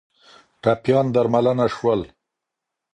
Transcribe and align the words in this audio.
ټپیان 0.61 1.05
درملنه 1.15 1.67
شول 1.75 2.01